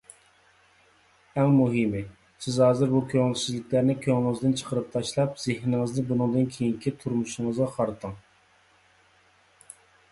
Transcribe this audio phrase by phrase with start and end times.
[1.41, 2.01] ئەڭ مۇھىمى،
[2.45, 8.19] سىز ھازىر بۇ كۆڭۈلسىزلىكلەرنى كۆڭلىڭىزدىن چىقىرىپ تاشلاپ، زېھنىڭىزنى بۇنىڭدىن كېيىنكى تۇرمۇشىڭىزغا قارىتىڭ.